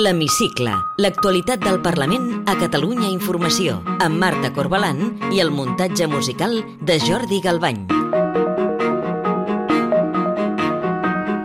L'Hemicicle, 0.00 0.72
l'actualitat 0.96 1.60
del 1.60 1.76
Parlament 1.84 2.46
a 2.48 2.54
Catalunya 2.56 3.10
Informació, 3.12 3.82
amb 4.00 4.16
Marta 4.22 4.48
Corbalan 4.56 5.02
i 5.34 5.42
el 5.44 5.50
muntatge 5.52 6.06
musical 6.08 6.54
de 6.80 6.96
Jordi 7.04 7.42
Galbany. 7.44 7.82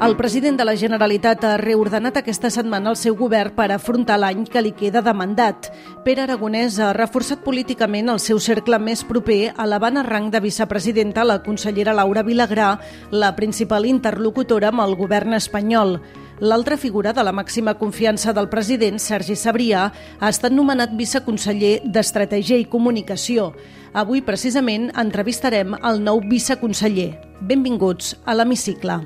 El 0.06 0.16
president 0.16 0.56
de 0.56 0.64
la 0.70 0.78
Generalitat 0.80 1.44
ha 1.44 1.58
reordenat 1.60 2.22
aquesta 2.22 2.52
setmana 2.54 2.94
el 2.94 3.00
seu 3.02 3.18
govern 3.20 3.52
per 3.58 3.72
afrontar 3.74 4.22
l'any 4.22 4.46
que 4.48 4.62
li 4.64 4.72
queda 4.78 5.02
de 5.04 5.12
mandat. 5.18 5.72
Pere 6.06 6.24
Aragonès 6.24 6.78
ha 6.80 6.94
reforçat 6.96 7.44
políticament 7.44 8.14
el 8.14 8.22
seu 8.24 8.40
cercle 8.40 8.80
més 8.80 9.04
proper, 9.04 9.52
a 9.58 9.66
rang 10.04 10.30
de 10.32 10.40
vicepresidenta 10.40 11.26
la 11.26 11.42
consellera 11.44 11.92
Laura 11.92 12.24
Vilagrà, 12.24 12.80
la 13.12 13.36
principal 13.36 13.86
interlocutora 13.86 14.70
amb 14.70 14.82
el 14.82 14.96
govern 14.96 15.34
espanyol. 15.34 16.00
L'altra 16.44 16.76
figura 16.76 17.14
de 17.16 17.24
la 17.24 17.32
màxima 17.32 17.78
confiança 17.80 18.34
del 18.36 18.50
president, 18.52 19.00
Sergi 19.00 19.38
Sabrià, 19.40 19.86
ha 20.20 20.32
estat 20.32 20.52
nomenat 20.52 20.92
viceconseller 21.00 21.78
d'Estratègia 21.86 22.60
i 22.60 22.68
Comunicació. 22.68 23.54
Avui, 23.96 24.20
precisament, 24.20 24.90
entrevistarem 25.00 25.78
el 25.80 26.04
nou 26.04 26.20
viceconseller. 26.28 27.14
Benvinguts 27.40 28.18
a 28.26 28.36
l'Hemicicle. 28.36 29.00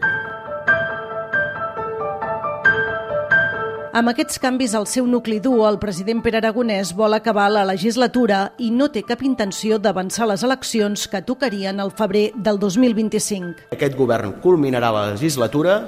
Amb 3.89 4.11
aquests 4.11 4.37
canvis 4.37 4.75
al 4.77 4.85
seu 4.85 5.07
nucli 5.09 5.39
dur, 5.41 5.63
el 5.65 5.79
president 5.81 6.19
Pere 6.21 6.37
Aragonès 6.37 6.91
vol 6.93 7.15
acabar 7.17 7.47
la 7.49 7.63
legislatura 7.65 8.51
i 8.61 8.67
no 8.69 8.85
té 8.93 9.01
cap 9.01 9.23
intenció 9.25 9.79
d'avançar 9.81 10.27
les 10.29 10.43
eleccions 10.45 11.07
que 11.09 11.23
tocarien 11.25 11.81
al 11.81 11.89
febrer 11.97 12.27
del 12.35 12.59
2025. 12.61 13.65
Aquest 13.73 13.97
govern 13.97 14.35
culminarà 14.43 14.91
la 14.93 15.07
legislatura 15.15 15.79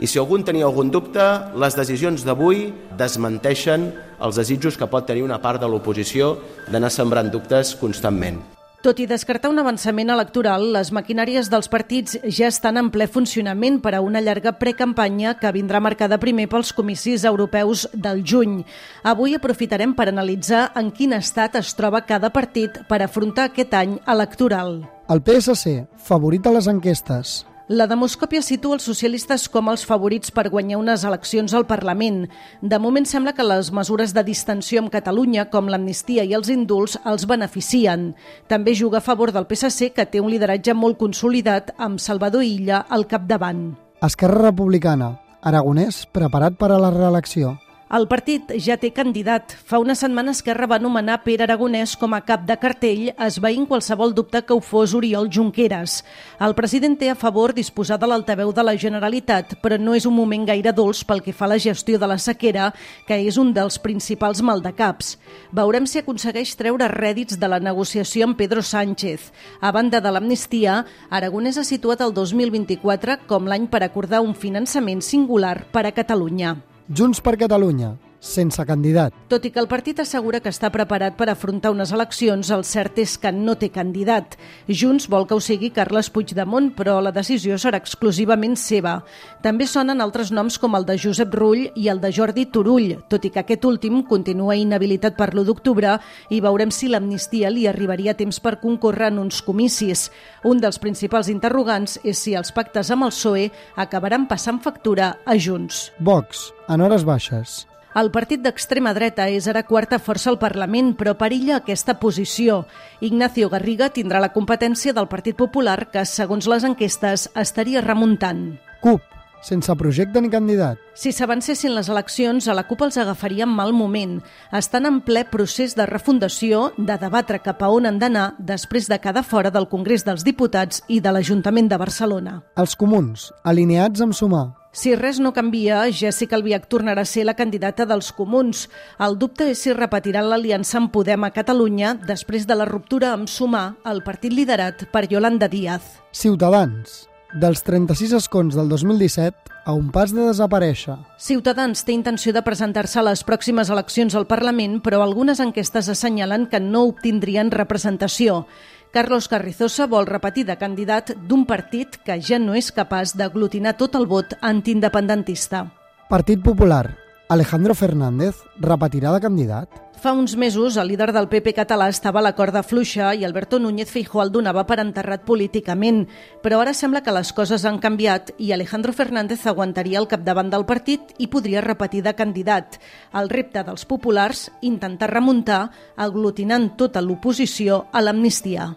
i 0.00 0.08
si 0.08 0.16
algun 0.16 0.46
tenia 0.48 0.64
algun 0.70 0.88
dubte, 0.88 1.26
les 1.60 1.76
decisions 1.76 2.24
d'avui 2.24 2.70
desmenteixen 2.96 3.90
els 4.24 4.40
desitjos 4.40 4.80
que 4.80 4.88
pot 4.88 5.04
tenir 5.04 5.26
una 5.28 5.42
part 5.44 5.60
de 5.60 5.68
l'oposició 5.68 6.38
d'anar 6.72 6.88
sembrant 6.88 7.28
dubtes 7.28 7.74
constantment. 7.76 8.40
Tot 8.80 8.96
i 8.96 9.04
descartar 9.04 9.50
un 9.52 9.58
avançament 9.60 10.08
electoral, 10.08 10.62
les 10.72 10.88
maquinàries 10.96 11.50
dels 11.52 11.68
partits 11.68 12.14
ja 12.24 12.46
estan 12.48 12.80
en 12.80 12.86
ple 12.88 13.04
funcionament 13.12 13.76
per 13.84 13.92
a 13.92 14.00
una 14.00 14.22
llarga 14.24 14.54
precampanya 14.56 15.34
que 15.36 15.50
vindrà 15.52 15.82
marcada 15.84 16.16
primer 16.22 16.46
pels 16.48 16.72
comicis 16.72 17.26
europeus 17.28 17.84
del 17.92 18.24
juny. 18.24 18.62
Avui 19.04 19.36
aprofitarem 19.36 19.92
per 19.92 20.08
analitzar 20.08 20.70
en 20.80 20.88
quin 20.96 21.12
estat 21.12 21.60
es 21.60 21.74
troba 21.76 22.06
cada 22.08 22.32
partit 22.32 22.80
per 22.88 23.02
afrontar 23.04 23.50
aquest 23.50 23.76
any 23.76 23.98
electoral. 24.08 24.78
El 25.12 25.20
PSC, 25.28 25.84
favorit 26.00 26.48
a 26.48 26.56
les 26.56 26.72
enquestes, 26.72 27.42
la 27.70 27.86
demoscòpia 27.86 28.42
situa 28.42 28.74
els 28.74 28.86
socialistes 28.88 29.44
com 29.48 29.68
els 29.70 29.84
favorits 29.86 30.32
per 30.34 30.48
guanyar 30.50 30.80
unes 30.80 31.04
eleccions 31.06 31.52
al 31.54 31.68
Parlament. 31.70 32.24
De 32.60 32.80
moment 32.82 33.06
sembla 33.06 33.30
que 33.36 33.46
les 33.46 33.70
mesures 33.70 34.10
de 34.16 34.24
distensió 34.26 34.82
amb 34.82 34.90
Catalunya, 34.90 35.46
com 35.52 35.70
l'amnistia 35.70 36.24
i 36.26 36.34
els 36.34 36.50
indults, 36.50 36.98
els 37.06 37.28
beneficien. 37.30 38.10
També 38.50 38.74
juga 38.74 38.98
a 38.98 39.06
favor 39.06 39.30
del 39.30 39.46
PSC, 39.46 39.92
que 39.94 40.08
té 40.10 40.18
un 40.18 40.32
lideratge 40.34 40.74
molt 40.74 40.98
consolidat, 40.98 41.70
amb 41.78 42.02
Salvador 42.02 42.42
Illa 42.42 42.82
al 42.90 43.06
capdavant. 43.06 43.68
Esquerra 44.02 44.48
Republicana, 44.50 45.14
Aragonès 45.40 46.08
preparat 46.10 46.58
per 46.58 46.74
a 46.74 46.82
la 46.82 46.90
reelecció. 46.90 47.54
El 47.90 48.04
partit 48.06 48.52
ja 48.62 48.76
té 48.78 48.92
candidat. 48.94 49.50
Fa 49.66 49.80
una 49.82 49.96
setmana 49.98 50.30
Esquerra 50.30 50.68
va 50.70 50.76
nomenar 50.78 51.16
Pere 51.24 51.42
Aragonès 51.42 51.96
com 51.98 52.12
a 52.14 52.20
cap 52.22 52.44
de 52.46 52.54
cartell, 52.62 53.08
esveint 53.26 53.64
qualsevol 53.66 54.14
dubte 54.14 54.44
que 54.46 54.54
ho 54.54 54.60
fos 54.62 54.94
Oriol 54.94 55.26
Junqueras. 55.26 55.96
El 56.38 56.54
president 56.54 56.94
té 57.00 57.08
a 57.10 57.16
favor 57.18 57.50
disposar 57.56 57.98
de 57.98 58.06
l'altaveu 58.06 58.52
de 58.54 58.62
la 58.62 58.76
Generalitat, 58.78 59.56
però 59.58 59.74
no 59.74 59.98
és 59.98 60.06
un 60.06 60.14
moment 60.14 60.46
gaire 60.46 60.70
dolç 60.70 61.02
pel 61.02 61.24
que 61.26 61.34
fa 61.34 61.48
a 61.48 61.50
la 61.56 61.58
gestió 61.58 61.98
de 61.98 62.06
la 62.06 62.20
sequera, 62.22 62.70
que 63.10 63.18
és 63.26 63.42
un 63.42 63.50
dels 63.58 63.82
principals 63.82 64.38
maldecaps. 64.38 65.16
Veurem 65.50 65.90
si 65.90 65.98
aconsegueix 65.98 66.54
treure 66.62 66.92
rèdits 66.94 67.42
de 67.42 67.50
la 67.50 67.58
negociació 67.58 68.30
amb 68.30 68.38
Pedro 68.38 68.62
Sánchez. 68.62 69.32
A 69.58 69.74
banda 69.74 69.98
de 69.98 70.14
l'amnistia, 70.14 70.84
Aragonès 71.10 71.58
ha 71.58 71.66
situat 71.66 72.06
el 72.06 72.14
2024 72.14 73.24
com 73.26 73.50
l'any 73.50 73.66
per 73.66 73.82
acordar 73.82 74.22
un 74.22 74.38
finançament 74.38 75.02
singular 75.02 75.64
per 75.74 75.88
a 75.88 75.96
Catalunya. 75.98 76.60
Junts 76.90 77.20
per 77.22 77.36
Catalunya, 77.38 77.92
sense 78.20 78.62
candidat. 78.68 79.14
Tot 79.32 79.44
i 79.48 79.50
que 79.50 79.60
el 79.62 79.68
partit 79.68 79.98
assegura 80.02 80.42
que 80.44 80.52
està 80.52 80.68
preparat 80.70 81.16
per 81.16 81.30
afrontar 81.32 81.72
unes 81.72 81.90
eleccions, 81.96 82.50
el 82.52 82.62
cert 82.68 83.00
és 83.00 83.16
que 83.18 83.32
no 83.32 83.56
té 83.58 83.70
candidat. 83.72 84.36
Junts 84.68 85.08
vol 85.10 85.26
que 85.26 85.34
ho 85.34 85.40
sigui 85.40 85.72
Carles 85.74 86.10
Puigdemont, 86.12 86.70
però 86.76 86.98
la 87.00 87.14
decisió 87.16 87.56
serà 87.58 87.80
exclusivament 87.80 88.56
seva. 88.60 89.00
També 89.42 89.66
sonen 89.66 90.04
altres 90.04 90.30
noms 90.30 90.60
com 90.60 90.76
el 90.76 90.86
de 90.86 90.98
Josep 91.00 91.34
Rull 91.34 91.66
i 91.74 91.88
el 91.88 92.02
de 92.04 92.12
Jordi 92.12 92.46
Turull, 92.52 92.98
tot 93.08 93.24
i 93.24 93.32
que 93.32 93.42
aquest 93.42 93.64
últim 93.64 94.02
continua 94.04 94.58
inhabilitat 94.58 95.16
per 95.16 95.32
l'1 95.32 95.48
d'octubre 95.48 95.96
i 96.30 96.42
veurem 96.44 96.70
si 96.70 96.92
l'amnistia 96.92 97.50
li 97.50 97.66
arribaria 97.66 98.12
a 98.12 98.18
temps 98.18 98.40
per 98.44 98.58
concórrer 98.60 99.10
en 99.14 99.24
uns 99.24 99.40
comicis. 99.42 100.10
Un 100.44 100.60
dels 100.60 100.78
principals 100.78 101.32
interrogants 101.32 101.98
és 102.04 102.20
si 102.20 102.36
els 102.36 102.52
pactes 102.52 102.92
amb 102.92 103.08
el 103.08 103.16
PSOE 103.16 103.48
acabaran 103.80 104.28
passant 104.28 104.60
factura 104.60 105.16
a 105.24 105.38
Junts. 105.40 105.88
Vox, 105.98 106.50
en 106.68 106.84
hores 106.84 107.08
baixes. 107.08 107.69
El 107.90 108.12
partit 108.14 108.38
d'extrema 108.38 108.92
dreta 108.94 109.24
és 109.34 109.48
ara 109.50 109.64
quarta 109.66 109.98
força 109.98 110.30
al 110.30 110.38
Parlament, 110.38 110.92
però 110.94 111.16
perilla 111.18 111.56
aquesta 111.58 111.96
posició. 111.98 112.64
Ignacio 113.02 113.48
Garriga 113.50 113.88
tindrà 113.90 114.20
la 114.22 114.30
competència 114.30 114.94
del 114.94 115.08
Partit 115.10 115.34
Popular, 115.34 115.88
que, 115.90 116.04
segons 116.06 116.46
les 116.46 116.66
enquestes, 116.68 117.26
estaria 117.34 117.82
remuntant. 117.82 118.60
CUP, 118.84 119.02
sense 119.42 119.74
projecte 119.74 120.22
ni 120.22 120.30
candidat. 120.30 120.78
Si 120.94 121.10
s'avancessin 121.10 121.74
les 121.74 121.90
eleccions, 121.90 122.46
a 122.46 122.54
la 122.54 122.68
CUP 122.68 122.86
els 122.86 123.00
agafaria 123.02 123.42
en 123.48 123.56
mal 123.58 123.74
moment. 123.74 124.20
Estan 124.54 124.86
en 124.86 125.02
ple 125.02 125.24
procés 125.26 125.74
de 125.74 125.88
refundació, 125.90 126.70
de 126.78 126.94
debatre 126.94 127.42
cap 127.42 127.66
a 127.66 127.72
on 127.74 127.90
han 127.90 127.98
d'anar 127.98 128.36
després 128.38 128.86
de 128.86 129.00
quedar 129.02 129.26
fora 129.26 129.50
del 129.50 129.66
Congrés 129.66 130.06
dels 130.06 130.22
Diputats 130.22 130.84
i 130.86 131.02
de 131.02 131.10
l'Ajuntament 131.10 131.66
de 131.66 131.82
Barcelona. 131.82 132.38
Els 132.54 132.78
comuns, 132.78 133.32
alineats 133.42 134.06
amb 134.06 134.14
sumar. 134.14 134.59
Si 134.72 134.92
res 134.94 135.18
no 135.18 135.32
canvia, 135.34 135.82
Jessica 135.90 136.36
Albiach 136.38 136.68
tornarà 136.70 137.02
a 137.02 137.08
ser 137.08 137.24
la 137.26 137.34
candidata 137.34 137.88
dels 137.90 138.12
comuns. 138.14 138.68
El 139.02 139.16
dubte 139.18 139.48
és 139.50 139.58
si 139.58 139.74
repetiran 139.74 140.28
l'aliança 140.30 140.78
amb 140.78 140.92
Podem 140.94 141.26
a 141.26 141.32
Catalunya 141.34 141.96
després 142.06 142.46
de 142.46 142.54
la 142.54 142.68
ruptura 142.70 143.10
amb 143.16 143.26
Sumar, 143.26 143.74
el 143.90 144.04
partit 144.06 144.30
liderat 144.32 144.86
per 144.92 145.08
Yolanda 145.10 145.50
Díaz. 145.50 145.96
Ciutadans. 146.14 147.08
Dels 147.34 147.64
36 147.66 148.14
escons 148.18 148.54
del 148.58 148.70
2017, 148.70 149.50
a 149.66 149.74
un 149.74 149.90
pas 149.94 150.10
de 150.14 150.22
desaparèixer. 150.22 150.96
Ciutadans 151.18 151.84
té 151.86 151.94
intenció 151.94 152.32
de 152.34 152.42
presentar-se 152.42 152.98
a 152.98 153.04
les 153.06 153.22
pròximes 153.26 153.70
eleccions 153.70 154.14
al 154.18 154.26
Parlament, 154.30 154.80
però 154.82 155.02
algunes 155.02 155.42
enquestes 155.42 155.90
assenyalen 155.90 156.46
que 156.50 156.62
no 156.62 156.86
obtindrien 156.88 157.50
representació. 157.54 158.44
Carlos 158.90 159.28
Carrizosa 159.30 159.86
vol 159.86 160.06
repetir 160.08 160.42
de 160.48 160.56
candidat 160.58 161.12
d'un 161.28 161.44
partit 161.46 162.00
que 162.02 162.16
ja 162.18 162.40
no 162.42 162.56
és 162.58 162.72
capaç 162.74 163.14
d'aglutinar 163.14 163.76
tot 163.78 163.94
el 163.94 164.08
vot 164.10 164.34
antiindependentista. 164.42 165.68
Partit 166.10 166.42
Popular. 166.42 167.09
Alejandro 167.30 167.76
Fernández 167.78 168.42
repetirà 168.58 169.12
de 169.14 169.20
candidat? 169.22 169.70
Fa 170.02 170.10
uns 170.18 170.32
mesos, 170.34 170.74
el 170.80 170.88
líder 170.90 171.12
del 171.14 171.28
PP 171.30 171.52
català 171.54 171.86
estava 171.92 172.18
a 172.18 172.24
la 172.26 172.32
corda 172.34 172.64
fluixa 172.66 173.12
i 173.14 173.22
Alberto 173.22 173.60
Núñez 173.62 173.92
Feijó 173.92 174.18
el 174.24 174.32
donava 174.34 174.64
per 174.66 174.80
enterrat 174.82 175.22
políticament. 175.28 176.08
Però 176.42 176.58
ara 176.58 176.74
sembla 176.74 177.04
que 177.06 177.14
les 177.14 177.30
coses 177.30 177.62
han 177.68 177.78
canviat 177.78 178.32
i 178.42 178.50
Alejandro 178.50 178.90
Fernández 178.90 179.46
aguantaria 179.46 180.00
el 180.02 180.08
capdavant 180.10 180.50
del 180.50 180.66
partit 180.66 181.14
i 181.18 181.28
podria 181.30 181.62
repetir 181.62 182.02
de 182.02 182.16
candidat. 182.18 182.80
El 183.14 183.30
repte 183.30 183.62
dels 183.62 183.86
populars, 183.86 184.48
intentar 184.66 185.12
remuntar, 185.14 185.68
aglutinant 185.94 186.72
tota 186.74 186.98
l'oposició 186.98 187.84
a 187.92 188.02
l'amnistia. 188.02 188.72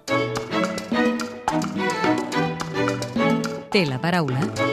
Té 3.73 3.87
la 3.89 3.97
paraula 3.97 4.72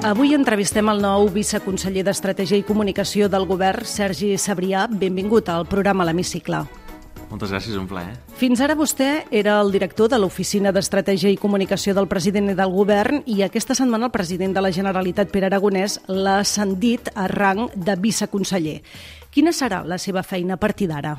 Avui 0.00 0.30
entrevistem 0.32 0.88
el 0.88 1.02
nou 1.04 1.26
viceconseller 1.28 2.00
d'Estratègia 2.06 2.56
i 2.56 2.62
Comunicació 2.64 3.26
del 3.28 3.44
govern, 3.44 3.84
Sergi 3.84 4.30
Sabrià. 4.40 4.86
Benvingut 4.88 5.50
al 5.52 5.66
programa 5.68 6.06
L'Hemicicle. 6.08 6.62
Moltes 7.28 7.52
gràcies, 7.52 7.76
un 7.76 7.84
plaer. 7.86 8.14
Fins 8.40 8.62
ara 8.64 8.72
vostè 8.78 9.26
era 9.28 9.58
el 9.60 9.68
director 9.74 10.08
de 10.08 10.16
l'Oficina 10.16 10.72
d'Estratègia 10.72 11.28
i 11.28 11.36
Comunicació 11.36 11.92
del 11.92 12.08
president 12.08 12.48
i 12.48 12.56
del 12.56 12.72
govern 12.72 13.20
i 13.28 13.42
aquesta 13.44 13.76
setmana 13.76 14.08
el 14.08 14.14
president 14.14 14.56
de 14.56 14.64
la 14.64 14.72
Generalitat, 14.72 15.28
Pere 15.28 15.50
Aragonès, 15.52 15.98
l'ha 16.08 16.38
ascendit 16.46 17.12
a 17.12 17.28
rang 17.28 17.66
de 17.76 17.98
viceconseller. 18.00 18.80
Quina 19.30 19.52
serà 19.52 19.84
la 19.84 20.00
seva 20.00 20.24
feina 20.24 20.56
a 20.56 20.62
partir 20.64 20.88
d'ara? 20.88 21.18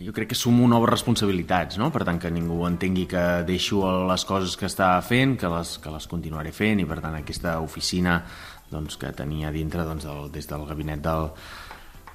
Jo 0.00 0.14
crec 0.16 0.30
que 0.32 0.38
sumo 0.38 0.64
noves 0.68 0.88
responsabilitats, 0.88 1.76
no? 1.76 1.90
per 1.92 2.06
tant 2.08 2.18
que 2.20 2.30
ningú 2.32 2.62
entengui 2.64 3.04
que 3.10 3.42
deixo 3.44 3.82
les 4.08 4.24
coses 4.24 4.54
que 4.56 4.68
està 4.70 4.94
fent, 5.04 5.34
que 5.36 5.50
les, 5.52 5.74
que 5.82 5.92
les 5.92 6.06
continuaré 6.08 6.54
fent 6.56 6.80
i 6.80 6.86
per 6.88 7.02
tant 7.04 7.18
aquesta 7.18 7.58
oficina 7.60 8.22
doncs, 8.70 8.96
que 8.96 9.10
tenia 9.12 9.50
dintre 9.52 9.84
doncs, 9.84 10.06
del, 10.08 10.30
des 10.32 10.48
del 10.48 10.64
gabinet 10.68 11.02
del, 11.04 11.28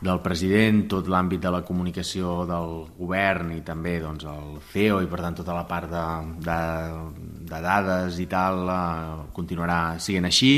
del 0.02 0.24
president, 0.26 0.82
tot 0.96 1.12
l'àmbit 1.12 1.44
de 1.44 1.52
la 1.54 1.62
comunicació 1.68 2.40
del 2.50 2.74
govern 2.98 3.54
i 3.54 3.62
també 3.68 4.00
doncs, 4.02 4.26
el 4.34 4.58
CEO 4.72 5.04
i 5.06 5.12
per 5.12 5.22
tant 5.22 5.38
tota 5.44 5.54
la 5.54 5.68
part 5.70 5.92
de, 5.92 6.08
de, 6.48 6.60
de 7.54 7.62
dades 7.70 8.18
i 8.24 8.26
tal 8.32 8.66
eh, 8.66 9.30
continuarà 9.36 10.00
sent 10.02 10.26
així. 10.26 10.54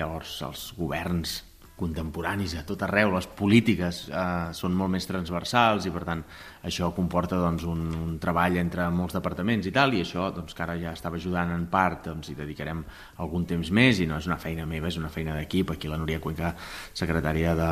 Llavors 0.00 0.38
els 0.48 0.66
governs 0.80 1.40
contemporanis 1.80 2.54
a 2.60 2.64
tot 2.68 2.84
arreu, 2.84 3.14
les 3.14 3.26
polítiques 3.38 4.02
eh, 4.12 4.52
són 4.56 4.76
molt 4.76 4.92
més 4.94 5.08
transversals 5.08 5.88
i 5.88 5.94
per 5.94 6.04
tant 6.06 6.24
això 6.68 6.90
comporta 6.96 7.40
doncs, 7.40 7.64
un, 7.68 7.86
un 7.96 8.16
treball 8.22 8.60
entre 8.60 8.86
molts 8.92 9.16
departaments 9.16 9.66
i 9.70 9.74
tal 9.74 9.96
i 9.96 10.04
això 10.04 10.28
doncs, 10.36 10.54
que 10.56 10.66
ara 10.66 10.76
ja 10.80 10.94
estava 10.96 11.20
ajudant 11.20 11.54
en 11.56 11.68
part 11.72 12.10
doncs, 12.10 12.30
hi 12.30 12.38
dedicarem 12.38 12.84
algun 13.24 13.46
temps 13.48 13.72
més 13.72 14.00
i 14.00 14.08
no 14.10 14.20
és 14.20 14.28
una 14.28 14.40
feina 14.40 14.68
meva, 14.68 14.90
és 14.92 15.00
una 15.00 15.12
feina 15.12 15.36
d'equip. 15.38 15.72
Aquí 15.74 15.88
la 15.88 16.00
Núria 16.00 16.20
Cuenca, 16.20 16.52
secretària 16.96 17.54
de, 17.56 17.70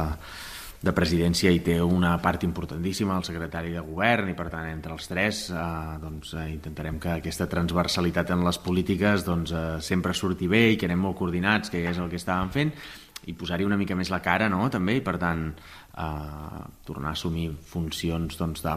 de 0.78 0.94
presidència 0.94 1.50
hi 1.50 1.58
té 1.66 1.80
una 1.82 2.12
part 2.22 2.44
importantíssima 2.46 3.16
el 3.18 3.26
secretari 3.26 3.72
de 3.74 3.82
govern 3.82 4.30
i 4.30 4.36
per 4.38 4.46
tant 4.52 4.68
entre 4.70 4.94
els 4.94 5.10
tres 5.10 5.40
eh, 5.50 5.64
doncs, 6.02 6.36
eh, 6.38 6.46
intentarem 6.52 7.00
que 7.02 7.16
aquesta 7.16 7.48
transversalitat 7.50 8.30
en 8.34 8.44
les 8.46 8.60
polítiques 8.62 9.26
doncs, 9.26 9.52
eh, 9.52 9.66
sempre 9.82 10.14
surti 10.14 10.46
bé 10.50 10.68
i 10.72 10.78
que 10.78 10.86
anem 10.86 11.02
molt 11.08 11.18
coordinats, 11.18 11.72
que 11.74 11.82
és 11.82 11.98
el 11.98 12.10
que 12.12 12.20
estàvem 12.20 12.54
fent 12.54 12.72
i 13.28 13.34
posar-hi 13.36 13.66
una 13.68 13.78
mica 13.80 13.96
més 13.98 14.12
la 14.12 14.22
cara, 14.24 14.48
no?, 14.52 14.66
també, 14.72 14.98
i 14.98 15.04
per 15.04 15.18
tant 15.20 15.50
eh, 15.52 16.62
tornar 16.88 17.12
a 17.12 17.16
assumir 17.18 17.50
funcions 17.72 18.38
doncs, 18.40 18.64
de 18.64 18.76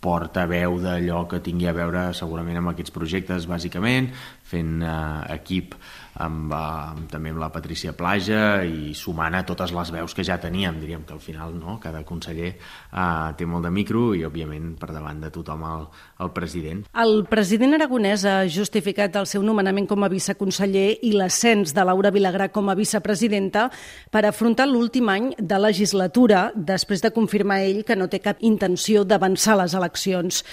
portaveu 0.00 0.78
d'allò 0.80 1.26
que 1.28 1.42
tingui 1.44 1.68
a 1.68 1.76
veure 1.76 2.06
segurament 2.16 2.56
amb 2.56 2.72
aquests 2.72 2.94
projectes, 2.94 3.46
bàsicament, 3.50 4.08
fent 4.50 4.80
eh, 4.82 5.34
equip 5.36 5.76
amb, 6.20 6.52
amb, 6.52 7.06
també 7.10 7.32
amb 7.32 7.40
la 7.40 7.50
Patricia 7.52 7.92
Plaja 7.96 8.62
i 8.66 8.92
sumant 8.98 9.36
a 9.36 9.42
totes 9.46 9.72
les 9.74 9.92
veus 9.94 10.14
que 10.16 10.24
ja 10.26 10.38
teníem. 10.42 10.80
Diríem 10.82 11.04
que 11.06 11.14
al 11.14 11.22
final 11.22 11.54
no? 11.56 11.78
cada 11.82 12.02
conseller 12.08 12.52
eh, 12.52 13.30
té 13.38 13.46
molt 13.46 13.66
de 13.66 13.72
micro 13.74 14.10
i, 14.16 14.24
òbviament, 14.26 14.74
per 14.80 14.90
davant 14.92 15.22
de 15.22 15.30
tothom 15.34 15.64
el, 15.68 15.86
el 16.24 16.32
president. 16.36 16.84
El 17.04 17.24
president 17.30 17.78
aragonès 17.78 18.26
ha 18.28 18.38
justificat 18.50 19.16
el 19.20 19.28
seu 19.30 19.44
nomenament 19.46 19.88
com 19.90 20.04
a 20.04 20.10
viceconseller 20.12 20.88
i 21.06 21.14
l'ascens 21.16 21.74
de 21.76 21.86
Laura 21.86 22.12
Vilagrà 22.14 22.50
com 22.52 22.68
a 22.70 22.76
vicepresidenta 22.78 23.68
per 24.10 24.24
afrontar 24.26 24.68
l'últim 24.68 25.08
any 25.12 25.32
de 25.38 25.60
legislatura, 25.60 26.50
després 26.54 27.04
de 27.04 27.14
confirmar 27.14 27.62
ell 27.64 27.84
que 27.86 27.96
no 27.96 28.10
té 28.10 28.20
cap 28.22 28.42
intenció 28.44 29.04
d'avançar 29.04 29.58
les 29.60 29.74
eleccions. 29.78 30.44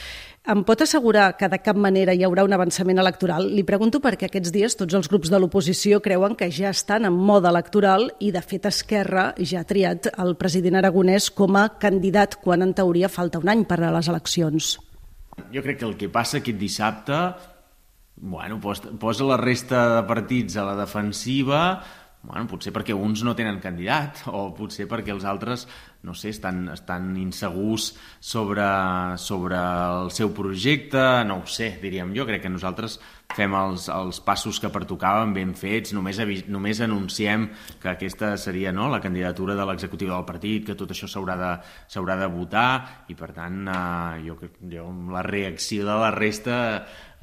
Em 0.48 0.62
pot 0.64 0.80
assegurar 0.80 1.34
que 1.36 1.50
de 1.52 1.58
cap 1.60 1.76
manera 1.76 2.14
hi 2.16 2.22
haurà 2.24 2.46
un 2.48 2.54
avançament 2.56 3.02
electoral? 3.02 3.50
Li 3.52 3.66
pregunto 3.68 4.00
perquè 4.00 4.30
aquests 4.30 4.54
dies 4.56 4.78
tots 4.80 4.96
els 4.96 5.10
grups 5.12 5.28
de 5.28 5.42
l'oposició 5.44 6.00
creuen 6.06 6.38
que 6.40 6.48
ja 6.56 6.70
estan 6.72 7.04
en 7.04 7.18
mode 7.20 7.50
electoral 7.52 8.08
i, 8.24 8.30
de 8.32 8.40
fet, 8.40 8.70
Esquerra 8.70 9.26
ja 9.44 9.60
ha 9.60 9.68
triat 9.68 10.08
el 10.14 10.38
president 10.40 10.80
aragonès 10.80 11.28
com 11.36 11.60
a 11.60 11.66
candidat 11.84 12.40
quan 12.46 12.64
en 12.64 12.72
teoria 12.80 13.12
falta 13.12 13.44
un 13.44 13.52
any 13.52 13.68
per 13.68 13.82
a 13.82 13.92
les 13.98 14.08
eleccions. 14.08 14.72
Jo 15.52 15.66
crec 15.68 15.82
que 15.84 15.90
el 15.90 15.98
que 16.00 16.08
passa 16.08 16.40
aquest 16.40 16.64
dissabte 16.64 17.20
bueno, 18.16 18.62
posa 18.64 19.28
la 19.28 19.42
resta 19.44 19.84
de 19.98 20.04
partits 20.08 20.56
a 20.56 20.64
la 20.72 20.80
defensiva 20.80 21.64
bueno, 22.28 22.48
potser 22.50 22.74
perquè 22.76 22.96
uns 22.96 23.22
no 23.24 23.36
tenen 23.38 23.60
candidat 23.64 24.24
o 24.32 24.50
potser 24.56 24.88
perquè 24.90 25.14
els 25.14 25.28
altres 25.28 25.68
no 26.04 26.14
sé, 26.14 26.30
estan, 26.30 26.68
estan 26.70 27.16
insegurs 27.18 27.92
sobre, 28.20 28.66
sobre 29.18 29.58
el 29.58 30.12
seu 30.16 30.34
projecte, 30.36 31.04
no 31.28 31.42
ho 31.42 31.48
sé, 31.48 31.74
diríem 31.82 32.14
jo. 32.16 32.28
Crec 32.28 32.46
que 32.46 32.54
nosaltres 32.54 33.00
fem 33.36 33.54
els, 33.58 33.88
els 33.92 34.20
passos 34.24 34.60
que 34.64 34.72
pertocaven 34.74 35.34
ben 35.36 35.52
fets, 35.58 35.92
només, 35.96 36.20
només 36.48 36.80
anunciem 36.84 37.50
que 37.82 37.92
aquesta 37.92 38.32
seria 38.40 38.72
no, 38.72 38.88
la 38.92 39.02
candidatura 39.04 39.56
de 39.58 39.66
l'executiu 39.68 40.14
del 40.14 40.26
partit, 40.28 40.64
que 40.68 40.78
tot 40.80 40.94
això 40.94 41.10
s'haurà 41.12 41.36
de, 41.42 42.18
de 42.24 42.32
votar 42.32 42.70
i 43.12 43.18
per 43.20 43.34
tant 43.36 43.68
eh, 43.68 44.24
jo, 44.26 44.40
jo 44.72 44.88
la 45.12 45.26
reacció 45.28 45.86
de 45.88 46.00
la 46.06 46.14
resta 46.16 46.58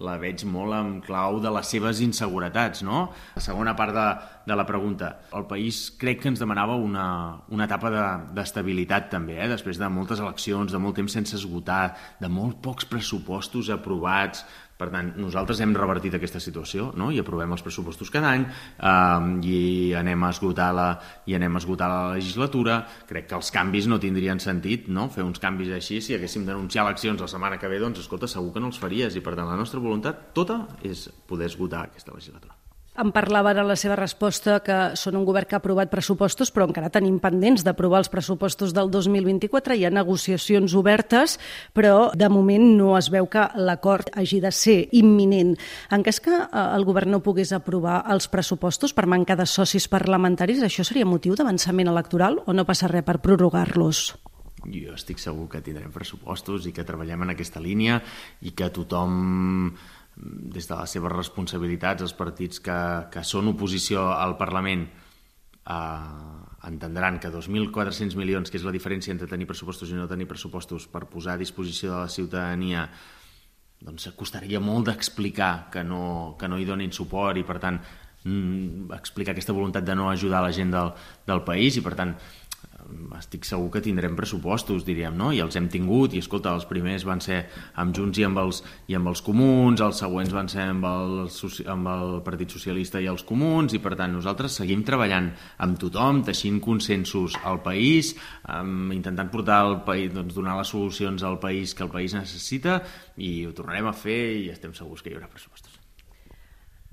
la 0.03 0.17
veig 0.19 0.43
molt 0.51 0.75
en 0.75 0.89
clau 1.05 1.39
de 1.43 1.51
les 1.55 1.69
seves 1.71 2.01
inseguretats, 2.03 2.83
no? 2.83 3.07
La 3.37 3.43
segona 3.43 3.77
part 3.79 3.95
de, 3.95 4.07
de 4.51 4.57
la 4.59 4.67
pregunta. 4.67 5.13
El 5.39 5.47
país 5.51 5.87
crec 6.01 6.21
que 6.23 6.33
ens 6.33 6.43
demanava 6.43 6.75
una, 6.75 7.07
una 7.55 7.69
etapa 7.69 7.93
d'estabilitat 8.35 8.35
de, 8.35 8.64
també, 9.11 9.39
eh? 9.39 9.49
després 9.49 9.79
de 9.79 9.89
moltes 9.89 10.21
eleccions, 10.21 10.73
de 10.73 10.79
molt 10.79 10.97
temps 10.97 11.13
sense 11.13 11.37
esgotar, 11.37 11.97
de 12.21 12.29
molt 12.29 12.63
pocs 12.63 12.85
pressupostos 12.85 13.71
aprovats, 13.71 14.45
per 14.75 14.89
tant, 14.91 15.13
nosaltres 15.23 15.61
hem 15.63 15.75
revertit 15.77 16.17
aquesta 16.17 16.41
situació 16.43 16.89
no? 16.99 17.13
i 17.15 17.21
aprovem 17.23 17.53
els 17.55 17.63
pressupostos 17.63 18.11
cada 18.11 18.33
any 18.35 18.43
eh, 18.43 19.29
i, 19.47 19.61
anem 19.95 20.25
a 20.27 20.33
esgotar 20.35 20.73
la, 20.75 20.89
i 21.31 21.37
anem 21.39 21.55
a 21.55 21.63
esgotar 21.63 21.91
la 21.93 22.17
legislatura. 22.17 22.81
Crec 23.07 23.31
que 23.31 23.39
els 23.39 23.53
canvis 23.55 23.87
no 23.91 24.01
tindrien 24.03 24.43
sentit 24.43 24.91
no? 24.91 25.07
fer 25.15 25.23
uns 25.27 25.39
canvis 25.43 25.71
així. 25.79 26.01
Si 26.03 26.19
haguéssim 26.19 26.49
d'anunciar 26.49 26.89
eleccions 26.89 27.23
la 27.23 27.31
setmana 27.31 27.61
que 27.63 27.71
ve, 27.71 27.79
doncs, 27.83 28.03
escolta, 28.03 28.31
segur 28.31 28.51
que 28.57 28.65
no 28.65 28.73
els 28.75 28.83
faries. 28.83 29.15
I, 29.15 29.23
per 29.23 29.39
tant, 29.39 29.47
la 29.47 29.61
nostra 29.61 29.83
voluntat 29.85 30.31
tota 30.35 30.65
és 30.83 31.07
poder 31.31 31.53
esgotar 31.53 31.87
aquesta 31.87 32.17
legislatura. 32.17 32.64
Em 32.95 33.09
parlava 33.11 33.51
en 33.51 33.67
la 33.67 33.75
seva 33.75 33.97
resposta 33.99 34.61
que 34.63 34.75
són 34.95 35.17
un 35.19 35.25
govern 35.27 35.49
que 35.51 35.57
ha 35.57 35.59
aprovat 35.59 35.91
pressupostos, 35.91 36.53
però 36.55 36.69
encara 36.69 36.93
tenim 36.95 37.17
pendents 37.19 37.65
d'aprovar 37.67 37.99
els 38.05 38.11
pressupostos 38.13 38.71
del 38.71 38.87
2024. 38.95 39.75
Hi 39.75 39.89
ha 39.89 39.91
negociacions 39.91 40.77
obertes, 40.79 41.35
però 41.75 42.13
de 42.15 42.29
moment 42.31 42.69
no 42.79 42.93
es 42.95 43.09
veu 43.11 43.27
que 43.27 43.49
l'acord 43.59 44.13
hagi 44.15 44.39
de 44.45 44.53
ser 44.55 44.77
imminent. 44.95 45.57
En 45.91 46.05
cas 46.07 46.23
que 46.23 46.37
eh, 46.37 46.47
el 46.63 46.87
govern 46.87 47.17
no 47.17 47.23
pogués 47.25 47.51
aprovar 47.51 48.05
els 48.15 48.31
pressupostos 48.31 48.95
per 48.95 49.09
manca 49.11 49.35
de 49.35 49.49
socis 49.51 49.89
parlamentaris, 49.91 50.63
això 50.63 50.87
seria 50.87 51.09
motiu 51.09 51.35
d'avançament 51.35 51.91
electoral 51.91 52.45
o 52.47 52.55
no 52.55 52.63
passa 52.63 52.87
res 52.87 53.03
per 53.03 53.19
prorrogar-los? 53.19 54.05
Jo 54.65 54.95
estic 54.95 55.19
segur 55.21 55.49
que 55.51 55.61
tindrem 55.65 55.91
pressupostos 55.93 56.71
i 56.71 56.73
que 56.73 56.87
treballem 56.87 57.27
en 57.27 57.35
aquesta 57.35 57.61
línia 57.61 57.99
i 58.47 58.55
que 58.57 58.71
tothom 58.73 59.75
des 60.17 60.69
de 60.69 60.77
les 60.79 60.93
seves 60.97 61.13
responsabilitats, 61.13 62.05
els 62.05 62.15
partits 62.15 62.61
que, 62.63 62.79
que 63.11 63.25
són 63.27 63.51
oposició 63.51 64.07
al 64.15 64.37
Parlament 64.39 64.87
eh, 64.87 66.69
entendran 66.69 67.19
que 67.21 67.33
2.400 67.33 68.17
milions, 68.17 68.51
que 68.51 68.61
és 68.61 68.65
la 68.67 68.73
diferència 68.75 69.13
entre 69.15 69.29
tenir 69.31 69.49
pressupostos 69.51 69.91
i 69.91 69.99
no 69.99 70.09
tenir 70.09 70.29
pressupostos 70.31 70.87
per 70.91 71.07
posar 71.11 71.35
a 71.35 71.43
disposició 71.43 71.93
de 71.93 71.99
la 72.05 72.13
ciutadania, 72.13 72.87
doncs 73.85 74.09
costaria 74.17 74.63
molt 74.65 74.89
d'explicar 74.89 75.69
que, 75.73 75.85
no, 75.85 76.37
que 76.41 76.49
no 76.49 76.59
hi 76.59 76.65
donin 76.69 76.95
suport 76.95 77.37
i, 77.41 77.45
per 77.45 77.59
tant, 77.61 77.81
mm, 78.25 78.95
explicar 78.97 79.35
aquesta 79.35 79.57
voluntat 79.57 79.85
de 79.85 79.97
no 79.99 80.09
ajudar 80.11 80.41
la 80.45 80.55
gent 80.57 80.73
del, 80.73 80.95
del 81.27 81.45
país 81.45 81.77
i, 81.77 81.85
per 81.85 81.95
tant, 81.99 82.15
estic 83.19 83.47
segur 83.49 83.71
que 83.73 83.83
tindrem 83.85 84.17
pressupostos, 84.19 84.85
diríem, 84.87 85.15
no? 85.17 85.31
I 85.35 85.41
els 85.45 85.57
hem 85.59 85.69
tingut, 85.73 86.15
i 86.15 86.23
escolta, 86.23 86.55
els 86.57 86.67
primers 86.69 87.05
van 87.07 87.23
ser 87.25 87.45
amb 87.81 87.95
Junts 87.97 88.21
i 88.21 88.27
amb 88.27 88.41
els, 88.43 88.61
i 88.91 88.97
amb 88.99 89.11
els 89.11 89.23
comuns, 89.25 89.83
els 89.85 90.01
següents 90.03 90.35
van 90.35 90.51
ser 90.53 90.69
amb 90.73 90.89
el, 90.89 91.15
amb 91.75 91.93
el 91.95 92.17
Partit 92.27 92.57
Socialista 92.57 93.03
i 93.03 93.09
els 93.11 93.25
comuns, 93.27 93.77
i 93.77 93.83
per 93.85 93.95
tant 94.01 94.15
nosaltres 94.17 94.59
seguim 94.61 94.85
treballant 94.87 95.31
amb 95.65 95.79
tothom, 95.81 96.25
teixint 96.27 96.61
consensos 96.65 97.39
al 97.45 97.63
país, 97.65 98.15
um, 98.49 98.93
intentant 98.95 99.33
portar 99.33 99.63
al 99.63 99.81
país, 99.87 100.13
doncs, 100.15 100.35
donar 100.37 100.59
les 100.61 100.75
solucions 100.75 101.25
al 101.25 101.41
país 101.43 101.75
que 101.75 101.87
el 101.87 101.93
país 101.95 102.17
necessita, 102.17 102.81
i 103.17 103.41
ho 103.47 103.55
tornarem 103.57 103.91
a 103.91 103.97
fer 103.97 104.21
i 104.45 104.53
estem 104.55 104.75
segurs 104.77 105.03
que 105.03 105.13
hi 105.13 105.19
haurà 105.19 105.31
pressupostos. 105.31 105.84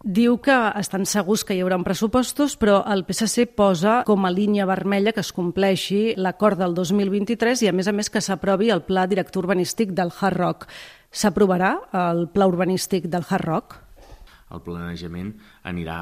Diu 0.02 0.40
que 0.42 0.56
estan 0.80 1.04
segurs 1.06 1.44
que 1.46 1.54
hi 1.54 1.60
haurà 1.62 1.78
pressupostos, 1.86 2.56
però 2.58 2.80
el 2.90 3.04
PSC 3.06 3.46
posa 3.54 4.00
com 4.08 4.26
a 4.26 4.32
línia 4.34 4.66
vermella 4.66 5.14
que 5.14 5.22
es 5.22 5.30
compleixi 5.36 6.16
l'acord 6.18 6.58
del 6.58 6.74
2023 6.74 7.62
i, 7.62 7.70
a 7.70 7.76
més 7.76 7.88
a 7.88 7.94
més, 7.94 8.10
que 8.10 8.22
s'aprovi 8.22 8.72
el 8.74 8.82
pla 8.88 9.06
director 9.06 9.46
urbanístic 9.46 9.94
del 9.94 10.10
Hard 10.10 10.42
Rock. 10.42 10.68
S'aprovarà 11.12 11.76
el 12.08 12.28
pla 12.34 12.50
urbanístic 12.50 13.06
del 13.14 13.28
Hard 13.30 13.46
Rock? 13.46 13.81
El 14.52 14.64
planejament 14.66 15.32
anirà, 15.70 15.98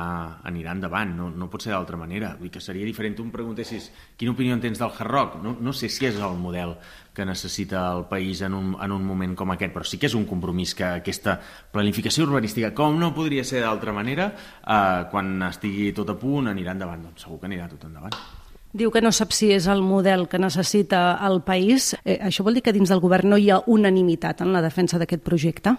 anirà 0.50 0.74
endavant, 0.76 1.12
no, 1.18 1.30
no 1.30 1.50
pot 1.52 1.66
ser 1.66 1.74
d'altra 1.74 2.00
manera. 2.00 2.36
Vull 2.40 2.52
que 2.54 2.62
seria 2.64 2.88
diferent, 2.88 3.18
tu 3.18 3.26
em 3.26 3.32
preguntessis 3.34 3.90
quina 4.18 4.34
opinió 4.34 4.58
tens 4.60 4.82
del 4.82 4.92
Hard 4.92 5.12
Rock, 5.12 5.38
no, 5.44 5.56
no 5.60 5.74
sé 5.74 5.90
si 5.90 6.10
és 6.10 6.18
el 6.18 6.38
model 6.40 6.76
que 7.14 7.26
necessita 7.26 7.84
el 7.98 8.06
país 8.08 8.42
en 8.42 8.54
un, 8.56 8.74
en 8.80 8.92
un 8.96 9.06
moment 9.06 9.36
com 9.36 9.52
aquest, 9.52 9.74
però 9.76 9.86
sí 9.86 10.00
que 10.00 10.08
és 10.08 10.16
un 10.16 10.26
compromís 10.30 10.74
que 10.78 10.88
aquesta 11.02 11.38
planificació 11.74 12.26
urbanística, 12.28 12.74
com 12.76 13.00
no 13.00 13.14
podria 13.16 13.44
ser 13.44 13.66
d'altra 13.66 13.94
manera, 13.96 14.32
eh, 14.64 15.08
quan 15.12 15.36
estigui 15.50 15.92
tot 15.98 16.14
a 16.14 16.20
punt 16.20 16.52
anirà 16.52 16.78
endavant, 16.78 17.10
doncs 17.10 17.28
segur 17.28 17.42
que 17.42 17.50
anirà 17.52 17.68
tot 17.72 17.90
endavant. 17.90 18.16
Diu 18.72 18.92
que 18.94 19.02
no 19.02 19.10
sap 19.10 19.32
si 19.34 19.48
és 19.50 19.66
el 19.66 19.82
model 19.82 20.28
que 20.30 20.38
necessita 20.38 21.18
el 21.26 21.42
país. 21.42 21.96
Eh, 22.06 22.20
això 22.22 22.46
vol 22.46 22.54
dir 22.54 22.62
que 22.62 22.74
dins 22.76 22.92
del 22.94 23.02
govern 23.02 23.34
no 23.34 23.40
hi 23.42 23.50
ha 23.50 23.64
unanimitat 23.66 24.44
en 24.46 24.54
la 24.54 24.62
defensa 24.62 25.02
d'aquest 25.02 25.26
projecte? 25.26 25.74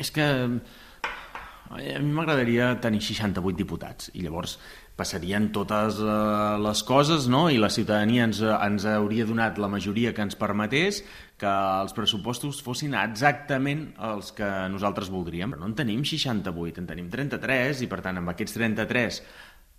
És 0.00 0.12
que 0.14 0.22
eh, 0.22 1.96
a 1.96 2.00
mi 2.00 2.12
m'agradaria 2.12 2.74
tenir 2.84 3.00
68 3.02 3.56
diputats 3.56 4.10
i 4.12 4.24
llavors 4.24 4.58
passarien 4.96 5.46
totes 5.54 5.98
uh, 6.04 6.58
les 6.60 6.82
coses 6.84 7.24
no? 7.32 7.46
i 7.48 7.56
la 7.60 7.70
ciutadania 7.72 8.26
ens, 8.28 8.42
ens 8.44 8.84
hauria 8.90 9.24
donat 9.28 9.56
la 9.62 9.70
majoria 9.72 10.12
que 10.12 10.24
ens 10.24 10.36
permetés 10.36 11.00
que 11.40 11.48
els 11.52 11.96
pressupostos 11.96 12.60
fossin 12.62 12.92
exactament 13.00 13.86
els 14.10 14.34
que 14.36 14.50
nosaltres 14.70 15.10
voldríem. 15.10 15.54
Però 15.54 15.64
no 15.64 15.70
en 15.70 15.78
tenim 15.78 16.04
68, 16.04 16.82
en 16.82 16.90
tenim 16.90 17.08
33 17.10 17.86
i 17.86 17.88
per 17.90 18.02
tant 18.04 18.20
amb 18.20 18.34
aquests 18.34 18.58
33 18.58 19.22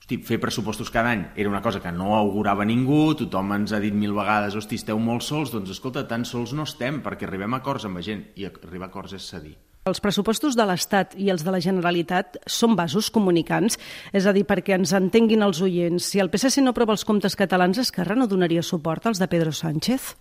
hosti, 0.04 0.18
fer 0.28 0.40
pressupostos 0.42 0.92
cada 0.92 1.14
any 1.14 1.28
era 1.36 1.50
una 1.50 1.62
cosa 1.62 1.80
que 1.80 1.92
no 1.92 2.16
augurava 2.18 2.66
ningú, 2.66 3.14
tothom 3.16 3.54
ens 3.56 3.72
ha 3.72 3.80
dit 3.80 3.94
mil 3.96 4.18
vegades, 4.18 4.58
hosti, 4.60 4.82
esteu 4.82 5.00
molt 5.00 5.24
sols, 5.24 5.54
doncs 5.54 5.72
escolta, 5.78 6.08
tan 6.10 6.26
sols 6.26 6.52
no 6.58 6.66
estem, 6.68 7.00
perquè 7.06 7.30
arribem 7.30 7.54
a 7.54 7.62
acords 7.64 7.86
amb 7.88 8.02
la 8.02 8.04
gent, 8.04 8.26
i 8.36 8.50
arribar 8.50 8.90
a 8.90 8.92
acords 8.92 9.16
és 9.16 9.30
cedir. 9.30 9.56
Els 9.84 10.00
pressupostos 10.00 10.56
de 10.56 10.64
l'Estat 10.64 11.12
i 11.20 11.26
els 11.34 11.42
de 11.44 11.52
la 11.52 11.60
Generalitat 11.64 12.38
són 12.48 12.78
vasos 12.80 13.10
comunicants, 13.12 13.76
és 14.16 14.24
a 14.24 14.32
dir, 14.32 14.46
perquè 14.48 14.78
ens 14.78 14.94
entenguin 14.96 15.44
els 15.44 15.60
oients. 15.66 16.08
Si 16.08 16.24
el 16.24 16.32
PSC 16.32 16.64
no 16.64 16.72
aprova 16.72 16.96
els 16.96 17.04
comptes 17.04 17.36
catalans, 17.36 17.82
Esquerra 17.84 18.16
no 18.16 18.30
donaria 18.32 18.64
suport 18.64 19.12
als 19.12 19.20
de 19.20 19.28
Pedro 19.28 19.52
Sánchez? 19.52 20.14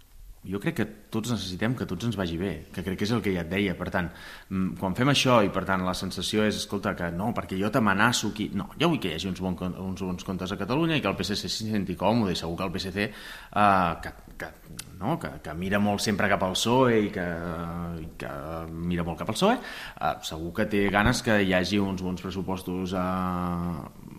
Jo 0.42 0.58
crec 0.58 0.75
que 0.80 0.87
tots 1.14 1.30
necessitem 1.30 1.75
que 1.78 1.87
tots 1.87 2.08
ens 2.08 2.16
vagi 2.18 2.34
bé, 2.38 2.50
que 2.75 2.82
crec 2.82 2.99
que 2.99 3.06
és 3.06 3.12
el 3.14 3.22
que 3.22 3.30
ja 3.34 3.44
et 3.44 3.50
deia. 3.50 3.76
Per 3.78 3.88
tant, 3.94 4.08
mm, 4.50 4.75
quan 4.80 4.96
fem 4.99 5.12
això 5.12 5.38
i 5.46 5.50
per 5.54 5.62
tant 5.68 5.84
la 5.87 5.94
sensació 5.94 6.42
és, 6.42 6.56
escolta, 6.56 6.96
que 6.99 7.11
no, 7.14 7.30
perquè 7.37 7.58
jo 7.61 7.70
t'amenaço 7.70 8.32
aquí... 8.32 8.50
No, 8.58 8.68
jo 8.78 8.88
vull 8.90 8.99
que 8.99 9.12
hi 9.12 9.14
hagi 9.14 9.30
uns, 9.30 9.40
bon, 9.40 9.54
uns 9.54 10.02
bons 10.02 10.26
comptes 10.26 10.50
a 10.50 10.58
Catalunya 10.58 10.99
i 10.99 11.04
que 11.04 11.08
el 11.08 11.16
PSC 11.16 11.46
s'hi 11.46 11.70
senti 11.70 11.96
còmode 11.96 12.34
i 12.34 12.40
segur 12.40 12.56
que 12.58 12.66
el 12.66 12.72
PSC 12.75 13.06
eh, 13.06 13.92
que, 14.02 14.14
que, 14.40 14.50
no, 14.99 15.18
que, 15.22 15.30
que 15.44 15.54
mira 15.54 15.78
molt 15.78 16.02
sempre 16.02 16.30
cap 16.32 16.42
al 16.42 16.56
PSOE 16.58 16.99
i 17.06 17.14
que, 17.14 17.28
i 18.02 18.08
que 18.18 18.32
mira 18.72 19.06
molt 19.06 19.22
cap 19.22 19.30
al 19.30 19.38
PSOE, 19.38 19.56
eh, 19.61 20.14
segur 20.26 20.50
que 20.58 20.66
té 20.66 20.88
ganes 20.90 21.22
que 21.22 21.38
hi 21.42 21.54
hagi 21.54 21.78
uns 21.78 22.02
bons 22.02 22.22
pressupostos 22.22 22.96
a, 22.99 23.06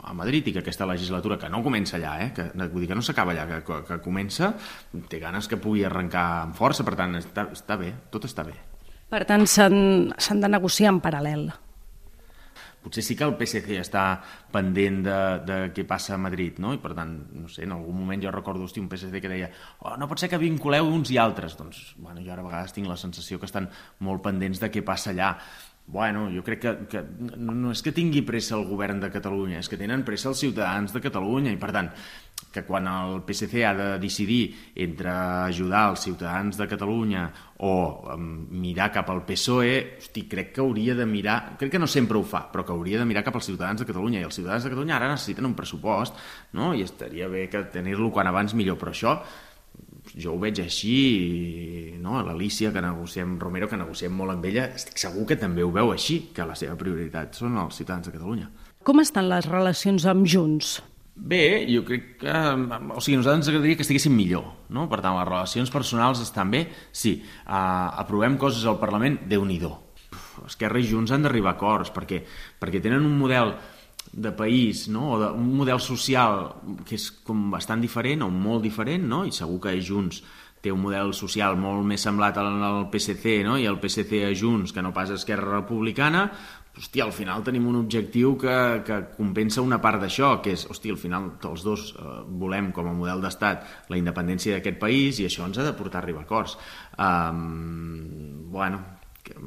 a 0.04 0.14
Madrid 0.14 0.48
i 0.48 0.54
que 0.54 0.64
aquesta 0.64 0.88
legislatura, 0.90 1.40
que 1.40 1.50
no 1.52 1.64
comença 1.64 1.98
allà, 1.98 2.14
eh, 2.26 2.30
que, 2.36 2.50
vull 2.68 2.84
dir 2.84 2.92
que 2.92 3.00
no 3.00 3.06
s'acaba 3.06 3.34
allà, 3.34 3.48
que, 3.64 3.82
que 3.88 4.00
comença, 4.04 4.54
té 5.10 5.20
ganes 5.24 5.48
que 5.48 5.60
pugui 5.62 5.86
arrencar 5.88 6.28
amb 6.44 6.60
força, 6.60 6.86
per 6.88 6.98
tant, 7.00 7.16
està, 7.20 7.48
està 7.56 7.80
bé, 7.80 7.94
tot 8.12 8.28
està 8.28 8.46
bé. 8.48 8.58
Per 9.14 9.24
tant, 9.30 9.46
s'han 9.48 10.42
de 10.42 10.50
negociar 10.50 10.92
en 10.94 11.04
paral·lel. 11.04 11.52
Potser 12.84 13.04
sí 13.06 13.16
que 13.16 13.24
el 13.24 13.38
PSC 13.40 13.78
està 13.80 14.04
pendent 14.52 14.98
de, 15.06 15.18
de 15.48 15.58
què 15.76 15.86
passa 15.88 16.18
a 16.18 16.20
Madrid, 16.20 16.58
no? 16.60 16.74
I 16.76 16.82
per 16.84 16.92
tant, 16.98 17.14
no 17.40 17.48
sé, 17.48 17.64
en 17.64 17.72
algun 17.72 17.96
moment 17.96 18.26
jo 18.26 18.34
recordo 18.34 18.68
hosti, 18.68 18.82
un 18.84 18.90
PSC 18.92 19.22
que 19.24 19.32
deia 19.32 19.48
oh, 19.80 19.94
no 20.00 20.10
pot 20.12 20.20
ser 20.20 20.28
que 20.34 20.42
vinculeu 20.42 20.90
uns 20.92 21.14
i 21.14 21.20
altres. 21.22 21.56
Doncs, 21.56 21.94
bueno, 21.96 22.20
jo 22.26 22.34
ara 22.34 22.44
a 22.44 22.50
vegades 22.50 22.76
tinc 22.76 22.92
la 22.92 23.00
sensació 23.00 23.40
que 23.40 23.48
estan 23.48 23.70
molt 24.04 24.26
pendents 24.26 24.60
de 24.60 24.68
què 24.74 24.84
passa 24.84 25.14
allà. 25.14 25.32
Bueno, 25.86 26.30
jo 26.32 26.42
crec 26.44 26.62
que, 26.64 26.72
que 26.88 27.02
no 27.38 27.74
és 27.74 27.82
que 27.84 27.92
tingui 27.92 28.22
pressa 28.24 28.56
el 28.56 28.64
govern 28.70 29.02
de 29.04 29.10
Catalunya, 29.12 29.60
és 29.60 29.68
que 29.70 29.78
tenen 29.78 30.06
pressa 30.08 30.30
els 30.32 30.40
ciutadans 30.40 30.96
de 30.96 31.02
Catalunya 31.04 31.52
i, 31.52 31.60
per 31.60 31.74
tant, 31.76 31.90
que 32.54 32.64
quan 32.64 32.88
el 32.88 33.22
PSC 33.28 33.66
ha 33.66 33.74
de 33.76 33.88
decidir 34.00 34.56
entre 34.86 35.12
ajudar 35.50 35.90
els 35.92 36.06
ciutadans 36.08 36.58
de 36.58 36.68
Catalunya 36.72 37.26
o 37.68 37.74
mirar 38.18 38.92
cap 38.96 39.10
al 39.12 39.24
PSOE, 39.28 39.76
hosti, 40.00 40.26
crec 40.30 40.54
que 40.56 40.64
hauria 40.64 40.96
de 40.96 41.08
mirar, 41.10 41.58
crec 41.60 41.76
que 41.76 41.82
no 41.82 41.88
sempre 41.88 42.18
ho 42.18 42.24
fa, 42.24 42.46
però 42.52 42.66
que 42.66 42.76
hauria 42.76 43.02
de 43.02 43.08
mirar 43.10 43.26
cap 43.26 43.36
als 43.40 43.52
ciutadans 43.52 43.84
de 43.84 43.90
Catalunya, 43.90 44.22
i 44.22 44.28
els 44.28 44.40
ciutadans 44.40 44.64
de 44.64 44.72
Catalunya 44.72 44.98
ara 45.00 45.12
necessiten 45.12 45.50
un 45.50 45.58
pressupost, 45.58 46.20
no? 46.54 46.74
i 46.74 46.86
estaria 46.88 47.28
bé 47.28 47.50
que 47.52 47.66
tenir-lo 47.74 48.12
quan 48.14 48.32
abans 48.32 48.56
millor, 48.56 48.80
però 48.80 48.96
això 48.96 49.18
jo 50.12 50.34
ho 50.36 50.40
veig 50.42 50.60
així, 50.64 51.96
no? 52.02 52.20
l'Alicia, 52.26 52.72
que 52.74 52.84
negociem, 52.84 53.38
Romero, 53.42 53.70
que 53.72 53.80
negociem 53.80 54.14
molt 54.14 54.36
amb 54.36 54.48
ella, 54.50 54.68
estic 54.78 55.00
segur 55.02 55.26
que 55.30 55.40
també 55.40 55.64
ho 55.64 55.72
veu 55.74 55.94
així, 55.94 56.20
que 56.36 56.48
la 56.48 56.58
seva 56.60 56.78
prioritat 56.80 57.40
són 57.40 57.58
els 57.62 57.80
ciutadans 57.80 58.10
de 58.10 58.16
Catalunya. 58.16 58.50
Com 58.84 59.00
estan 59.00 59.30
les 59.32 59.48
relacions 59.48 60.06
amb 60.12 60.28
Junts? 60.28 60.82
Bé, 61.14 61.64
jo 61.70 61.84
crec 61.86 62.08
que... 62.24 62.34
O 62.34 63.02
sigui, 63.04 63.20
nosaltres 63.20 63.44
ens 63.44 63.50
agradaria 63.52 63.78
que 63.78 63.86
estiguessin 63.86 64.16
millor, 64.18 64.48
no? 64.74 64.88
Per 64.90 65.00
tant, 65.00 65.14
les 65.20 65.30
relacions 65.30 65.72
personals 65.72 66.24
estan 66.24 66.50
bé. 66.52 66.66
Sí, 66.92 67.20
uh, 67.46 67.94
aprovem 68.02 68.36
coses 68.42 68.66
al 68.66 68.80
Parlament, 68.82 69.22
déu 69.30 69.46
nhi 69.46 69.62
Esquerra 70.48 70.82
i 70.82 70.88
Junts 70.90 71.14
han 71.14 71.24
d'arribar 71.24 71.54
a 71.54 71.56
acords, 71.56 71.92
perquè, 71.94 72.24
perquè 72.60 72.82
tenen 72.82 73.06
un 73.06 73.16
model 73.18 73.54
de 74.14 74.32
país, 74.32 74.88
no? 74.88 75.14
o 75.14 75.20
de, 75.20 75.32
un 75.34 75.52
model 75.58 75.82
social 75.82 76.54
que 76.86 76.96
és 77.00 77.10
com 77.26 77.50
bastant 77.52 77.82
diferent 77.82 78.24
o 78.24 78.30
molt 78.30 78.64
diferent, 78.64 79.06
no? 79.10 79.24
i 79.26 79.34
segur 79.34 79.60
que 79.64 79.76
Junts 79.82 80.22
té 80.64 80.72
un 80.72 80.80
model 80.80 81.12
social 81.18 81.58
molt 81.60 81.84
més 81.84 82.06
semblat 82.06 82.38
al 82.40 82.86
PSC 82.94 83.42
no? 83.44 83.58
i 83.60 83.66
el 83.68 83.82
PSC 83.82 84.24
a 84.24 84.32
Junts 84.38 84.72
que 84.72 84.84
no 84.86 84.94
pas 84.96 85.12
a 85.12 85.18
Esquerra 85.20 85.58
Republicana, 85.58 86.28
hòstia, 86.78 87.04
al 87.06 87.14
final 87.14 87.44
tenim 87.46 87.68
un 87.70 87.78
objectiu 87.82 88.38
que, 88.40 88.56
que 88.86 89.00
compensa 89.18 89.62
una 89.62 89.80
part 89.82 90.02
d'això, 90.02 90.38
que 90.42 90.56
és, 90.56 90.66
hòstia, 90.70 90.96
al 90.96 91.02
final 91.02 91.30
els 91.50 91.66
dos 91.66 91.92
eh, 91.94 92.16
volem 92.42 92.72
com 92.74 92.90
a 92.90 92.96
model 92.98 93.22
d'estat 93.22 93.90
la 93.94 94.00
independència 94.00 94.58
d'aquest 94.58 94.80
país 94.82 95.22
i 95.22 95.28
això 95.30 95.46
ens 95.46 95.60
ha 95.60 95.68
de 95.68 95.76
portar 95.78 96.02
a 96.02 96.06
arribar 96.06 96.24
a 96.24 96.28
acords. 96.30 96.58
Um, 96.98 98.50
bueno, 98.54 98.82
que, 99.24 99.38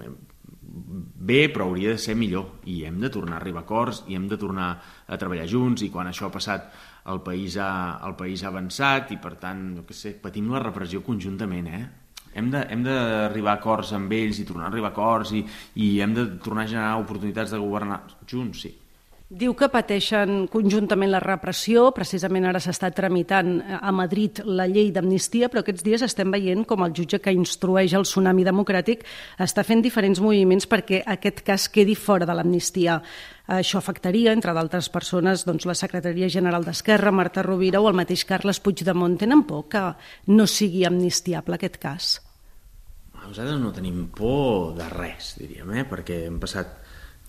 bé, 0.77 1.47
però 1.53 1.67
hauria 1.71 1.95
de 1.95 2.01
ser 2.03 2.17
millor 2.19 2.61
i 2.69 2.83
hem 2.85 2.99
de 3.01 3.11
tornar 3.13 3.39
a 3.39 3.41
arribar 3.41 3.63
a 3.63 3.67
acords 3.67 4.03
i 4.11 4.17
hem 4.19 4.27
de 4.29 4.39
tornar 4.41 4.69
a 5.07 5.19
treballar 5.21 5.47
junts 5.49 5.83
i 5.87 5.91
quan 5.93 6.11
això 6.11 6.29
ha 6.29 6.35
passat 6.35 6.69
el 7.13 7.23
país 7.25 7.57
ha, 7.57 7.71
el 8.07 8.17
país 8.19 8.43
ha 8.45 8.51
avançat 8.53 9.13
i 9.15 9.21
per 9.23 9.37
tant, 9.41 9.63
no 9.79 9.87
que 9.89 9.97
sé, 9.97 10.17
patim 10.23 10.51
la 10.53 10.63
repressió 10.63 11.03
conjuntament, 11.07 11.71
eh? 11.71 11.85
Hem 12.37 12.51
d'arribar 12.53 13.55
a 13.55 13.61
acords 13.63 13.95
amb 13.97 14.13
ells 14.13 14.43
i 14.43 14.45
tornar 14.45 14.67
a 14.67 14.73
arribar 14.73 14.91
a 14.91 14.93
acords 14.93 15.33
i, 15.33 15.41
i 15.81 15.95
hem 16.05 16.13
de 16.17 16.27
tornar 16.45 16.67
a 16.67 16.73
generar 16.75 16.99
oportunitats 17.01 17.55
de 17.55 17.63
governar 17.63 18.03
junts, 18.29 18.67
sí. 18.67 18.75
Diu 19.27 19.57
que 19.59 19.67
pateixen 19.67 20.45
conjuntament 20.47 21.11
la 21.11 21.19
repressió, 21.19 21.89
precisament 21.91 22.45
ara 22.47 22.61
s'està 22.63 22.93
tramitant 22.95 23.57
a 23.75 23.91
Madrid 23.91 24.39
la 24.47 24.69
llei 24.71 24.93
d'amnistia, 24.95 25.49
però 25.51 25.65
aquests 25.65 25.83
dies 25.83 26.05
estem 26.07 26.31
veient 26.31 26.63
com 26.63 26.85
el 26.87 26.95
jutge 26.95 27.19
que 27.19 27.35
instrueix 27.35 27.97
el 27.99 28.07
tsunami 28.07 28.47
democràtic 28.47 29.03
està 29.43 29.65
fent 29.67 29.83
diferents 29.83 30.23
moviments 30.23 30.71
perquè 30.71 31.03
aquest 31.17 31.43
cas 31.43 31.67
quedi 31.67 31.99
fora 31.99 32.23
de 32.23 32.39
l'amnistia. 32.39 33.01
Això 33.51 33.83
afectaria, 33.83 34.31
entre 34.31 34.55
d'altres 34.55 34.93
persones, 34.95 35.43
doncs, 35.43 35.67
la 35.67 35.75
Secretaria 35.75 36.31
General 36.31 36.63
d'Esquerra, 36.63 37.11
Marta 37.11 37.43
Rovira 37.43 37.83
o 37.83 37.91
el 37.91 37.99
mateix 37.99 38.23
Carles 38.31 38.63
Puigdemont. 38.63 39.19
Tenen 39.19 39.43
por 39.43 39.67
que 39.67 39.89
no 40.31 40.47
sigui 40.47 40.87
amnistiable 40.87 41.59
aquest 41.59 41.83
cas? 41.83 42.17
Nosaltres 43.27 43.59
no 43.59 43.75
tenim 43.75 44.07
por 44.15 44.77
de 44.79 44.87
res, 44.87 45.35
diríem, 45.43 45.81
eh? 45.83 45.89
perquè 45.91 46.29
hem 46.29 46.39
passat 46.39 46.87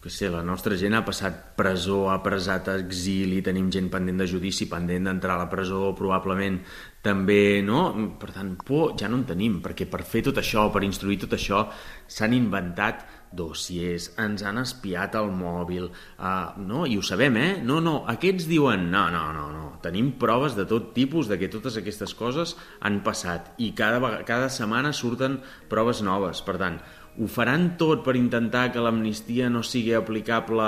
que 0.08 0.14
sé, 0.14 0.30
la 0.32 0.40
nostra 0.40 0.78
gent 0.80 0.96
ha 0.96 1.04
passat 1.04 1.40
presó, 1.60 2.06
ha 2.08 2.22
presat 2.24 2.70
exili, 2.72 3.42
tenim 3.44 3.68
gent 3.74 3.90
pendent 3.92 4.22
de 4.24 4.28
judici, 4.32 4.70
pendent 4.72 5.10
d'entrar 5.10 5.36
a 5.36 5.42
la 5.42 5.50
presó, 5.52 5.92
probablement 6.00 6.62
també, 7.04 7.60
no? 7.64 7.82
Per 8.20 8.32
tant, 8.32 8.54
por 8.64 8.96
ja 9.00 9.10
no 9.12 9.20
en 9.20 9.26
tenim, 9.28 9.60
perquè 9.64 9.88
per 9.92 10.06
fer 10.08 10.24
tot 10.30 10.40
això, 10.40 10.70
per 10.72 10.86
instruir 10.88 11.20
tot 11.26 11.36
això, 11.36 11.66
s'han 12.08 12.36
inventat 12.38 13.04
dossiers, 13.36 14.14
ens 14.24 14.44
han 14.48 14.62
espiat 14.62 15.18
el 15.20 15.28
mòbil, 15.36 15.90
uh, 15.92 16.56
no? 16.64 16.86
I 16.88 16.96
ho 16.96 17.04
sabem, 17.04 17.36
eh? 17.44 17.50
No, 17.60 17.82
no, 17.84 17.98
aquests 18.08 18.48
diuen, 18.48 18.88
no, 18.94 19.10
no, 19.12 19.26
no, 19.36 19.50
no, 19.52 19.66
tenim 19.84 20.14
proves 20.22 20.56
de 20.56 20.64
tot 20.70 20.94
tipus 20.96 21.28
de 21.28 21.36
que 21.42 21.52
totes 21.52 21.76
aquestes 21.80 22.16
coses 22.16 22.56
han 22.80 23.02
passat 23.04 23.52
i 23.60 23.74
cada, 23.76 24.00
cada 24.24 24.48
setmana 24.48 24.94
surten 24.96 25.42
proves 25.68 26.00
noves. 26.00 26.40
Per 26.48 26.56
tant, 26.62 26.80
ho 27.18 27.28
faran 27.32 27.72
tot 27.80 28.04
per 28.06 28.16
intentar 28.20 28.68
que 28.74 28.84
l'amnistia 28.84 29.50
no 29.50 29.64
sigui 29.66 29.96
aplicable? 29.98 30.68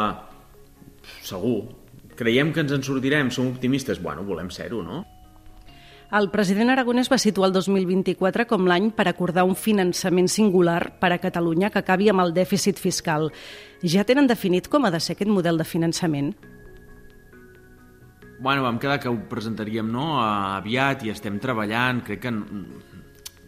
Segur. 1.26 1.62
Creiem 2.20 2.52
que 2.52 2.66
ens 2.66 2.74
en 2.76 2.84
sortirem? 2.84 3.30
Som 3.32 3.52
optimistes? 3.54 4.02
Bueno, 4.02 4.26
volem 4.28 4.50
ser-ho, 4.52 4.82
no? 4.84 5.06
El 6.10 6.32
president 6.34 6.72
Aragonès 6.74 7.08
va 7.12 7.20
situar 7.22 7.52
el 7.52 7.54
2024 7.54 8.48
com 8.50 8.66
l'any 8.66 8.88
per 8.98 9.06
acordar 9.08 9.44
un 9.46 9.54
finançament 9.54 10.26
singular 10.28 10.96
per 10.98 11.12
a 11.14 11.20
Catalunya 11.22 11.70
que 11.70 11.84
acabi 11.84 12.10
amb 12.10 12.24
el 12.24 12.34
dèficit 12.34 12.82
fiscal. 12.82 13.30
Ja 13.86 14.02
tenen 14.10 14.26
definit 14.28 14.72
com 14.74 14.88
ha 14.88 14.92
de 14.92 15.00
ser 15.00 15.14
aquest 15.14 15.30
model 15.30 15.62
de 15.62 15.68
finançament? 15.70 16.34
Bueno, 18.40 18.64
vam 18.64 18.80
quedar 18.82 18.98
que 19.04 19.12
ho 19.12 19.20
presentaríem 19.30 19.86
no, 19.92 20.16
aviat 20.24 21.06
i 21.06 21.14
estem 21.14 21.38
treballant. 21.44 22.02
Crec 22.08 22.24
que 22.26 22.34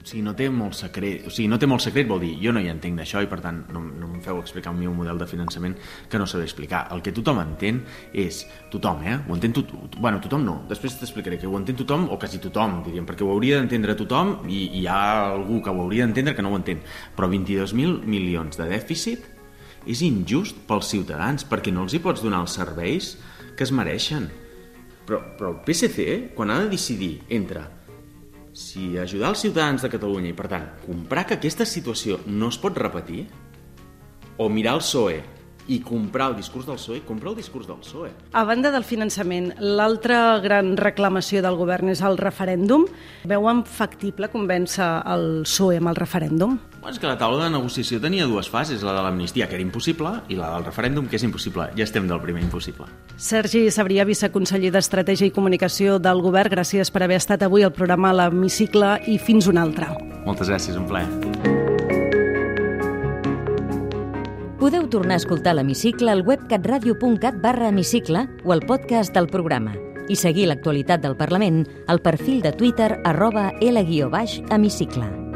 sigui, 0.07 0.21
no 0.25 0.33
té 0.37 0.47
molt 0.49 0.73
secret, 0.77 1.27
o 1.27 1.31
sigui, 1.33 1.47
no 1.51 1.59
té 1.61 1.67
molt 1.69 1.83
secret 1.83 2.07
vol 2.09 2.21
dir, 2.23 2.31
jo 2.41 2.53
no 2.55 2.61
hi 2.63 2.69
entenc 2.71 2.97
d'això 2.97 3.21
i 3.21 3.29
per 3.29 3.41
tant 3.43 3.59
no, 3.73 3.83
no 3.83 4.09
em 4.15 4.21
feu 4.25 4.39
explicar 4.41 4.73
el 4.73 4.79
meu 4.79 4.93
model 4.97 5.19
de 5.21 5.27
finançament 5.29 5.75
que 6.09 6.21
no 6.21 6.25
sabré 6.29 6.47
explicar. 6.47 6.87
El 6.95 7.03
que 7.05 7.13
tothom 7.15 7.41
entén 7.43 7.83
és, 8.13 8.43
tothom, 8.73 9.03
eh? 9.05 9.17
Ho 9.27 9.37
entén 9.37 9.53
tot, 9.57 9.73
bueno, 9.97 10.21
tothom 10.23 10.45
no, 10.47 10.55
després 10.69 10.97
t'explicaré 10.99 11.37
que 11.41 11.49
ho 11.49 11.57
entén 11.59 11.77
tothom 11.77 12.07
o 12.09 12.17
quasi 12.21 12.41
tothom, 12.41 12.79
diríem, 12.87 13.05
perquè 13.09 13.25
ho 13.27 13.31
hauria 13.33 13.59
d'entendre 13.59 13.97
tothom 13.99 14.39
i, 14.47 14.63
i 14.63 14.81
hi 14.81 14.87
ha 14.89 15.01
algú 15.35 15.61
que 15.61 15.73
ho 15.73 15.83
hauria 15.83 16.07
d'entendre 16.07 16.33
que 16.37 16.45
no 16.45 16.53
ho 16.53 16.59
entén. 16.59 16.81
Però 17.17 17.29
22.000 17.29 18.01
milions 18.09 18.57
de 18.57 18.69
dèficit 18.71 19.27
és 19.89 20.01
injust 20.05 20.57
pels 20.69 20.89
ciutadans 20.93 21.45
perquè 21.49 21.73
no 21.73 21.85
els 21.85 21.93
hi 21.93 22.01
pots 22.01 22.21
donar 22.25 22.43
els 22.45 22.57
serveis 22.57 23.15
que 23.57 23.65
es 23.67 23.73
mereixen. 23.75 24.29
Però, 25.05 25.21
però 25.37 25.53
el 25.53 25.61
PSC, 25.65 26.33
quan 26.37 26.53
ha 26.53 26.59
de 26.61 26.69
decidir 26.73 27.15
entre 27.33 27.65
si 28.53 28.97
ajudar 28.99 29.31
els 29.31 29.43
ciutadans 29.43 29.83
de 29.83 29.89
Catalunya 29.91 30.31
i, 30.31 30.37
per 30.37 30.49
tant, 30.51 30.65
comprar 30.85 31.25
que 31.27 31.37
aquesta 31.39 31.67
situació 31.67 32.19
no 32.27 32.51
es 32.51 32.59
pot 32.61 32.77
repetir, 32.77 33.25
o 34.37 34.49
mirar 34.49 34.75
el 34.79 34.83
PSOE 34.83 35.21
i 35.71 35.79
comprar 35.85 36.31
el 36.31 36.35
discurs 36.39 36.65
del 36.65 36.79
PSOE, 36.79 37.03
comprar 37.07 37.31
el 37.31 37.37
discurs 37.37 37.67
del 37.69 37.79
PSOE. 37.83 38.09
A 38.33 38.43
banda 38.47 38.71
del 38.73 38.87
finançament, 38.87 39.51
l'altra 39.61 40.39
gran 40.43 40.73
reclamació 40.79 41.43
del 41.45 41.59
govern 41.59 41.93
és 41.93 42.01
el 42.01 42.17
referèndum. 42.19 42.87
Veuen 43.29 43.63
factible 43.67 44.31
convèncer 44.33 44.89
el 45.13 45.43
PSOE 45.45 45.79
amb 45.79 45.93
el 45.93 46.01
referèndum? 46.01 46.57
Bueno, 46.81 46.95
és 46.95 46.99
que 46.99 47.05
la 47.05 47.13
taula 47.13 47.43
de 47.45 47.51
negociació 47.53 47.99
tenia 48.01 48.25
dues 48.25 48.47
fases, 48.49 48.81
la 48.81 48.95
de 48.95 49.03
l'amnistia, 49.05 49.45
que 49.45 49.53
era 49.53 49.61
impossible, 49.61 50.15
i 50.33 50.35
la 50.39 50.49
del 50.55 50.65
referèndum, 50.65 51.05
que 51.05 51.19
és 51.19 51.23
impossible. 51.23 51.67
Ja 51.77 51.85
estem 51.85 52.07
del 52.09 52.19
primer 52.23 52.41
impossible. 52.41 52.87
Sergi 53.21 53.67
Sabrià, 53.69 54.01
viceconseller 54.09 54.71
d'Estratègia 54.73 55.29
i 55.29 55.35
Comunicació 55.35 55.99
del 56.01 56.23
Govern, 56.25 56.49
gràcies 56.49 56.89
per 56.89 57.03
haver 57.05 57.21
estat 57.21 57.45
avui 57.45 57.61
al 57.61 57.71
programa 57.75 58.15
l'Hemicicle 58.17 58.95
i 59.05 59.19
fins 59.21 59.45
un 59.45 59.61
altre. 59.61 59.91
Moltes 60.25 60.49
gràcies, 60.49 60.73
un 60.73 60.89
plaer. 60.89 61.05
Podeu 64.57 64.89
tornar 64.89 65.19
a 65.19 65.21
escoltar 65.21 65.53
l'Hemicicle 65.53 66.09
al 66.09 66.25
web 66.25 66.49
catradio.cat 66.49 67.37
barra 67.45 67.69
hemicicle 67.69 68.25
o 68.43 68.57
al 68.57 68.65
podcast 68.65 69.13
del 69.13 69.29
programa 69.29 69.77
i 70.09 70.17
seguir 70.17 70.49
l'actualitat 70.49 71.01
del 71.05 71.17
Parlament 71.17 71.63
al 71.87 72.01
perfil 72.01 72.41
de 72.41 72.53
Twitter 72.57 72.95
arroba 73.05 73.51
L-hemicicle. 73.61 75.30